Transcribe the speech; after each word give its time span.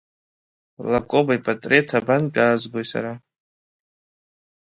Лакоба 0.91 1.31
ипатреҭ 1.37 1.87
абантәиаазгои 1.99 2.85
сара? 2.91 3.13